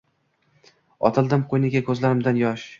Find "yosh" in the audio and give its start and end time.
2.43-2.69